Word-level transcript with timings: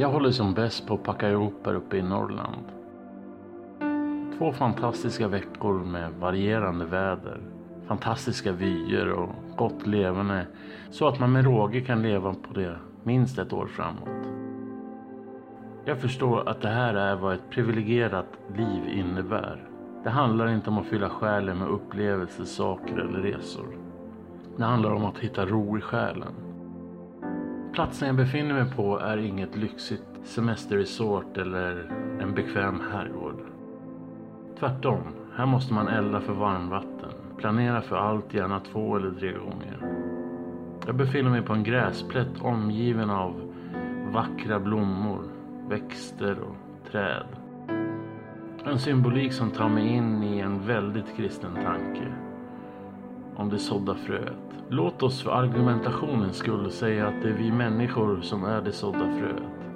Jag 0.00 0.08
håller 0.08 0.30
som 0.30 0.54
bäst 0.54 0.86
på 0.86 0.94
att 0.94 1.02
packa 1.02 1.30
ihop 1.30 1.66
här 1.66 1.74
uppe 1.74 1.96
i 1.96 2.02
Norrland. 2.02 2.64
Två 4.38 4.52
fantastiska 4.52 5.28
veckor 5.28 5.84
med 5.84 6.12
varierande 6.12 6.84
väder, 6.84 7.40
fantastiska 7.86 8.52
vyer 8.52 9.10
och 9.12 9.28
gott 9.56 9.86
levande 9.86 10.46
så 10.90 11.08
att 11.08 11.20
man 11.20 11.32
med 11.32 11.44
råge 11.44 11.80
kan 11.80 12.02
leva 12.02 12.34
på 12.34 12.54
det 12.54 12.76
minst 13.02 13.38
ett 13.38 13.52
år 13.52 13.66
framåt. 13.66 14.28
Jag 15.84 15.98
förstår 15.98 16.48
att 16.48 16.60
det 16.60 16.68
här 16.68 16.94
är 16.94 17.16
vad 17.16 17.34
ett 17.34 17.50
privilegierat 17.50 18.38
liv 18.56 18.98
innebär. 18.98 19.68
Det 20.04 20.10
handlar 20.10 20.48
inte 20.48 20.70
om 20.70 20.78
att 20.78 20.86
fylla 20.86 21.08
själen 21.08 21.58
med 21.58 21.68
upplevelser, 21.68 22.44
saker 22.44 22.98
eller 22.98 23.18
resor. 23.18 23.76
Det 24.56 24.64
handlar 24.64 24.90
om 24.90 25.04
att 25.04 25.18
hitta 25.18 25.46
ro 25.46 25.78
i 25.78 25.80
själen. 25.80 26.49
Platsen 27.72 28.08
jag 28.08 28.16
befinner 28.16 28.54
mig 28.54 28.72
på 28.76 28.98
är 28.98 29.16
inget 29.16 29.56
lyxigt 29.56 30.02
semesterresort 30.24 31.36
eller 31.36 31.90
en 32.20 32.34
bekväm 32.34 32.82
herrgård. 32.92 33.40
Tvärtom, 34.58 35.02
här 35.36 35.46
måste 35.46 35.74
man 35.74 35.88
elda 35.88 36.20
för 36.20 36.32
varmvatten, 36.32 37.10
planera 37.36 37.80
för 37.80 37.96
allt 37.96 38.34
gärna 38.34 38.60
två 38.60 38.96
eller 38.96 39.10
tre 39.10 39.32
gånger. 39.32 39.78
Jag 40.86 40.94
befinner 40.94 41.30
mig 41.30 41.42
på 41.42 41.52
en 41.52 41.64
gräsplätt 41.64 42.40
omgiven 42.40 43.10
av 43.10 43.54
vackra 44.12 44.60
blommor, 44.60 45.22
växter 45.68 46.38
och 46.40 46.90
träd. 46.90 47.26
En 48.64 48.78
symbolik 48.78 49.32
som 49.32 49.50
tar 49.50 49.68
mig 49.68 49.88
in 49.88 50.22
i 50.22 50.38
en 50.38 50.66
väldigt 50.66 51.16
kristen 51.16 51.54
tanke. 51.54 52.12
Om 53.40 53.50
det 53.50 53.58
sådda 53.58 53.94
fröet. 53.94 54.62
Låt 54.68 55.02
oss 55.02 55.22
för 55.22 55.30
argumentationens 55.30 56.36
skull 56.36 56.70
säga 56.70 57.06
att 57.08 57.22
det 57.22 57.28
är 57.28 57.32
vi 57.32 57.52
människor 57.52 58.20
som 58.20 58.44
är 58.44 58.62
det 58.62 58.72
sådda 58.72 58.98
fröet. 59.18 59.72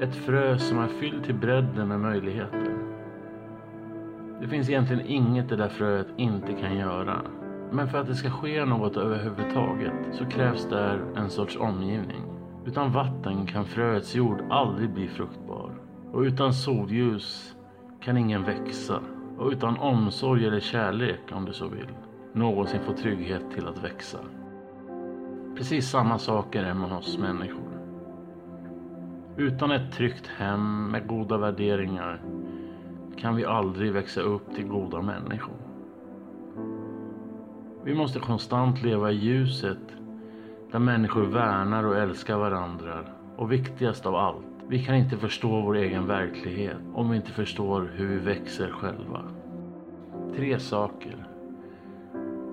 Ett 0.00 0.16
frö 0.16 0.58
som 0.58 0.78
är 0.78 0.86
fyllt 0.86 1.24
till 1.24 1.34
bredden 1.34 1.88
med 1.88 2.00
möjligheter. 2.00 2.74
Det 4.40 4.48
finns 4.48 4.68
egentligen 4.68 5.06
inget 5.06 5.48
det 5.48 5.56
där 5.56 5.68
fröet 5.68 6.06
inte 6.16 6.52
kan 6.52 6.76
göra. 6.76 7.22
Men 7.70 7.88
för 7.88 7.98
att 7.98 8.06
det 8.06 8.14
ska 8.14 8.30
ske 8.30 8.64
något 8.64 8.96
överhuvudtaget 8.96 9.94
så 10.12 10.24
krävs 10.24 10.68
där 10.68 11.00
en 11.16 11.30
sorts 11.30 11.56
omgivning. 11.56 12.22
Utan 12.66 12.92
vatten 12.92 13.46
kan 13.46 13.64
fröets 13.64 14.14
jord 14.14 14.42
aldrig 14.50 14.90
bli 14.90 15.08
fruktbar. 15.08 15.70
Och 16.12 16.20
utan 16.20 16.54
solljus 16.54 17.56
kan 18.00 18.16
ingen 18.16 18.44
växa. 18.44 19.00
Och 19.38 19.50
utan 19.50 19.78
omsorg 19.78 20.46
eller 20.46 20.60
kärlek 20.60 21.20
om 21.32 21.44
du 21.44 21.52
så 21.52 21.68
vill 21.68 21.88
någonsin 22.32 22.80
få 22.80 22.92
trygghet 22.92 23.42
till 23.54 23.66
att 23.66 23.84
växa. 23.84 24.18
Precis 25.56 25.90
samma 25.90 26.18
sak 26.18 26.54
är 26.54 26.62
det 26.62 26.74
med 26.74 26.92
oss 26.92 27.18
människor. 27.18 27.70
Utan 29.36 29.70
ett 29.70 29.92
tryggt 29.92 30.26
hem 30.26 30.90
med 30.90 31.06
goda 31.06 31.38
värderingar 31.38 32.20
kan 33.16 33.36
vi 33.36 33.44
aldrig 33.44 33.92
växa 33.92 34.20
upp 34.20 34.54
till 34.54 34.66
goda 34.66 35.02
människor. 35.02 35.54
Vi 37.84 37.94
måste 37.94 38.18
konstant 38.18 38.82
leva 38.82 39.10
i 39.10 39.14
ljuset 39.14 39.78
där 40.72 40.78
människor 40.78 41.22
värnar 41.22 41.84
och 41.84 41.96
älskar 41.96 42.36
varandra. 42.36 43.04
Och 43.36 43.52
viktigast 43.52 44.06
av 44.06 44.14
allt, 44.14 44.46
vi 44.68 44.84
kan 44.84 44.94
inte 44.94 45.16
förstå 45.16 45.60
vår 45.60 45.76
egen 45.76 46.06
verklighet 46.06 46.76
om 46.94 47.10
vi 47.10 47.16
inte 47.16 47.30
förstår 47.30 47.90
hur 47.94 48.08
vi 48.08 48.16
växer 48.16 48.70
själva. 48.70 49.22
Tre 50.36 50.58
saker. 50.58 51.26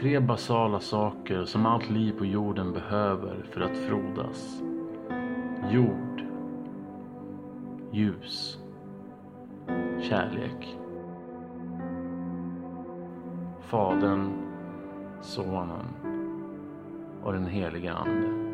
Tre 0.00 0.20
basala 0.20 0.80
saker 0.80 1.44
som 1.44 1.66
allt 1.66 1.90
liv 1.90 2.12
på 2.18 2.26
jorden 2.26 2.72
behöver 2.72 3.46
för 3.52 3.60
att 3.60 3.76
frodas. 3.76 4.62
Jord. 5.70 6.22
Ljus. 7.92 8.58
Kärlek. 10.00 10.76
Fadern, 13.60 14.32
Sonen 15.22 15.86
och 17.22 17.32
den 17.32 17.46
heliga 17.46 17.92
Ande. 17.92 18.53